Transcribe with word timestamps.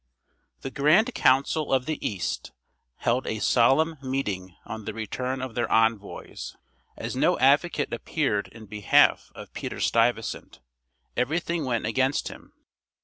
The 0.61 0.71
grand 0.71 1.13
council 1.13 1.71
of 1.71 1.85
the 1.85 2.03
east 2.03 2.53
held 3.01 3.27
a 3.27 3.37
solemn 3.37 3.97
meeting 4.01 4.55
on 4.65 4.85
the 4.85 4.95
return 4.95 5.43
of 5.43 5.53
their 5.53 5.71
envoys. 5.71 6.55
As 6.97 7.15
no 7.15 7.37
advocate 7.37 7.93
appeared 7.93 8.47
in 8.47 8.65
behalf 8.65 9.31
of 9.35 9.53
Peter 9.53 9.79
Stuyvesant, 9.79 10.59
everything 11.15 11.65
went 11.65 11.85
against 11.85 12.29
him. 12.29 12.51